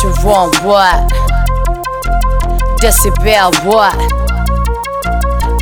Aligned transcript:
Sharon, 0.00 0.50
what? 0.62 1.10
Decibel, 2.80 3.50
what? 3.64 3.96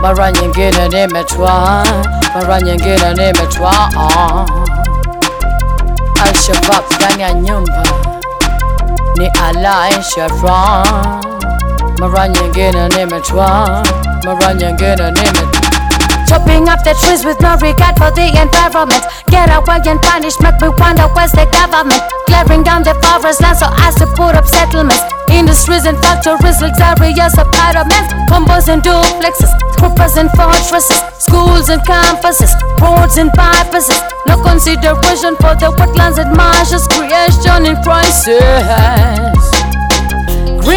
Mara 0.01 0.33
nyingine 0.33 0.89
nimetwa, 0.89 1.85
mara 2.35 2.61
nyingine 2.61 3.15
nimetwa 3.15 3.73
Al-Shabab 6.25 6.85
ndani 6.97 7.23
ya 7.23 7.33
nyumba 7.33 7.83
ni 9.19 9.27
Alain 9.29 10.03
Sharon, 10.03 10.87
mara 11.99 12.29
nyingine 12.29 12.89
nimetwa, 12.89 13.83
mara 14.25 14.55
nyingine 14.55 14.97
nimetwa 15.11 15.66
Chopping 16.27 16.69
up 16.69 16.83
the 16.83 16.95
trees 17.07 17.25
with 17.25 17.41
no 17.41 17.55
regard 17.63 17.95
for 17.97 18.11
the 18.11 18.27
environment. 18.35 19.05
Get 19.31 19.47
away 19.51 19.79
and 19.87 20.03
punish, 20.03 20.35
make 20.43 20.59
me 20.61 20.69
wonder 20.75 21.07
where's 21.15 21.31
the 21.33 21.47
government. 21.55 22.03
Clearing 22.27 22.63
down 22.67 22.83
the 22.83 22.95
forest 22.99 23.41
land 23.41 23.59
so 23.59 23.71
as 23.87 23.95
to 24.03 24.07
put 24.19 24.35
up 24.35 24.47
settlements. 24.47 25.03
Industries 25.31 25.87
and 25.87 25.99
factories, 26.03 26.59
luxurious 26.59 27.39
apartments. 27.39 28.11
Combos 28.27 28.67
and 28.67 28.83
duplexes, 28.83 29.51
scoopers 29.79 30.19
and 30.19 30.31
fortresses. 30.35 30.99
Schools 31.19 31.69
and 31.69 31.83
campuses, 31.83 32.51
roads 32.83 33.19
and 33.19 33.31
bypasses. 33.31 34.03
No 34.27 34.43
consideration 34.43 35.35
for 35.39 35.55
the 35.55 35.71
wetlands 35.79 36.19
and 36.19 36.35
marshes. 36.37 36.87
Creation 36.89 37.67
in 37.67 37.77
crisis. 37.83 39.26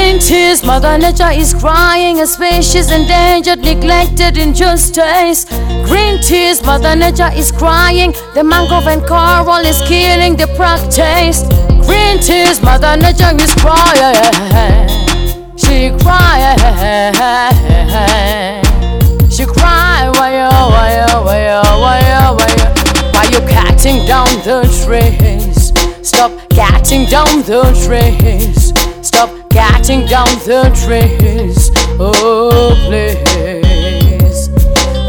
Green 0.10 0.22
tears, 0.22 0.64
Mother 0.64 0.98
Nature 0.98 1.30
is 1.30 1.54
crying, 1.54 2.20
a 2.20 2.26
species 2.26 2.90
endangered, 2.90 3.60
neglected, 3.60 4.40
injustice. 4.40 5.46
Green 5.86 6.20
tears, 6.24 6.64
Mother 6.64 6.96
Nature 6.96 7.30
is 7.36 7.52
crying, 7.52 8.12
the 8.34 8.44
mangrove 8.44 8.88
and 8.88 9.06
coral 9.06 9.64
is 9.64 9.80
killing 9.88 10.36
the 10.36 10.48
practice. 10.58 11.44
Green 11.86 12.18
tears, 12.24 12.60
Mother 12.60 12.98
Nature 12.98 13.38
is 13.38 13.54
crying, 13.54 14.90
she 15.56 15.92
crying, 16.02 16.58
she 19.30 19.46
crying, 19.46 20.12
why 20.18 20.34
you, 20.34 20.50
why 20.74 21.06
yo, 21.06 21.22
why 21.22 21.46
yo, 21.46 21.62
why 21.80 22.00
yo, 22.02 22.34
why 22.34 22.50
yo? 22.58 22.74
Why 23.14 23.26
you 23.30 23.42
cutting 23.48 24.08
down 24.08 24.26
the 24.42 24.66
trees? 24.82 25.72
Stop 26.02 26.32
cutting 26.50 27.06
down 27.06 27.44
the 27.44 27.62
trees. 27.86 28.69
Stop 29.02 29.30
cutting 29.50 30.06
down 30.06 30.28
the 30.46 30.70
trees. 30.76 31.72
Oh, 32.00 32.76
please. 32.86 34.50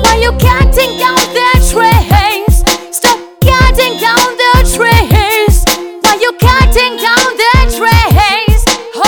Why 0.03 0.15
you 0.23 0.31
cutting 0.39 0.97
down 0.99 1.17
the 1.17 1.51
trees? 1.71 2.63
Stop 2.97 3.19
cutting 3.41 3.99
down 3.99 4.37
the 4.43 4.53
trees. 4.75 5.65
Why 6.03 6.15
you 6.21 6.33
cutting 6.39 6.97
down 6.99 7.37
the 7.43 7.55
trees? 7.77 8.63
Oh, 8.95 9.01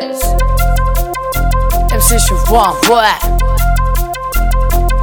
please. 0.00 0.22
MC 1.92 2.16
Siobhan, 2.16 2.74
what? 2.88 3.20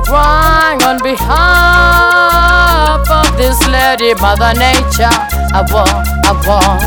Crying 0.05 0.81
on 0.83 0.97
behalf 1.02 3.09
of 3.09 3.38
this 3.38 3.59
lady, 3.67 4.13
Mother 4.16 4.53
Nature. 4.53 5.09
I 5.58 5.61
want, 5.71 6.08
I 6.27 6.33
want, 6.41 6.81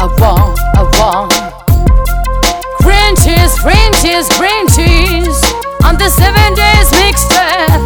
I 0.00 0.06
want, 0.16 0.58
I 0.72 0.82
want. 0.96 1.36
Green 2.80 3.12
tears, 3.20 3.52
green 3.60 3.92
tears, 4.00 4.28
green 4.40 4.66
tears. 4.72 5.36
On 5.84 5.92
the 6.00 6.08
seven 6.08 6.56
days 6.56 6.88
mixtape. 6.96 7.84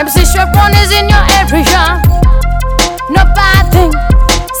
MC 0.00 0.24
Chevron 0.24 0.72
is 0.80 0.96
in 0.96 1.12
your 1.12 1.24
area. 1.36 2.00
No 3.12 3.28
bathing, 3.36 3.92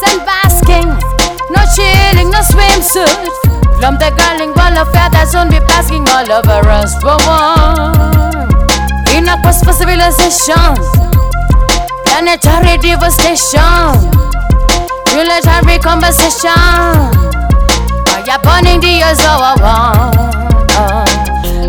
sunbasking, 0.04 1.00
no 1.48 1.62
chilling, 1.72 2.28
no 2.28 2.44
swimsuit. 2.44 3.32
From 3.80 3.96
the 3.96 4.12
girling 4.20 4.52
wall 4.52 4.76
of 4.76 4.92
feathers 4.92 5.32
won't 5.32 5.48
be 5.50 5.60
basking 5.64 6.04
all 6.12 6.30
over 6.30 6.68
us 6.68 6.92
for 7.00 7.16
one. 7.24 8.52
In 9.16 9.26
a 9.32 9.40
quest 9.40 9.64
for 9.64 9.72
civilization, 9.72 10.76
planetary 12.04 12.76
devastation, 12.84 14.11
military 15.22 15.78
conversation. 15.78 16.50
Fire 18.06 18.38
burning 18.42 18.80
the 18.80 19.02
earth 19.06 19.24
our 19.24 19.56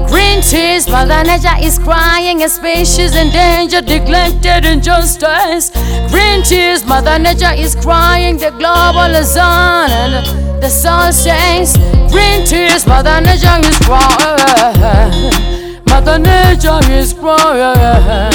Green 0.08 0.41
tears, 0.41 0.88
Mother 0.90 1.24
Nature 1.24 1.58
is 1.62 1.78
crying, 1.78 2.41
a 2.44 2.50
species 2.50 3.16
endangered, 3.16 3.88
neglected, 3.88 4.66
injustice. 4.66 5.72
Green 6.09 6.44
tears, 6.44 6.84
Mother 6.86 7.19
Nature 7.19 7.53
is 7.56 7.75
crying, 7.75 8.38
the 8.38 8.52
global 8.52 9.16
ozone 9.16 9.91
and 10.02 10.62
the 10.62 10.70
sun 10.70 11.14
stains. 11.14 11.78
Green 12.12 12.46
tears, 12.46 12.88
Mother 12.88 13.22
Nature 13.22 13.59
is 13.70 13.78
crying. 13.80 15.31
Mother 15.88 16.18
Nature 16.18 16.80
is 16.91 17.14
crying. 17.14 18.32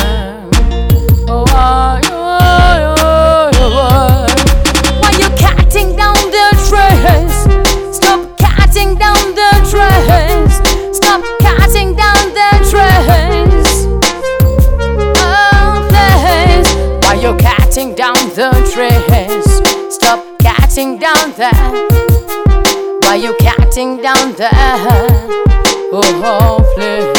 The 18.39 18.53
trees? 18.71 19.49
Stop 19.93 20.25
cutting 20.41 20.97
down 20.97 21.33
there. 21.33 21.73
Why 23.03 23.17
you 23.17 23.35
cutting 23.41 24.01
down 24.01 24.33
there? 24.35 24.53
Oh, 25.91 26.63
please. 26.77 27.19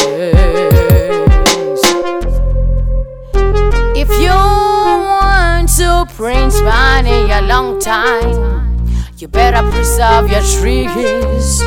If 3.97 4.09
you 4.21 4.29
want 4.29 5.67
to 5.75 6.05
print 6.15 6.53
money 6.63 7.29
a 7.31 7.41
long 7.41 7.81
time, 7.81 8.87
you 9.17 9.27
better 9.27 9.69
preserve 9.71 10.31
your 10.31 10.45
trees 10.55 11.59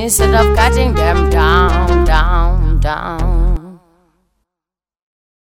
instead 0.00 0.34
of 0.34 0.56
cutting 0.56 0.94
them 0.94 1.28
down, 1.28 2.06
down, 2.06 2.80
down. 2.80 3.33